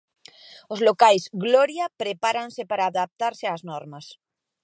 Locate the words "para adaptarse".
2.69-3.45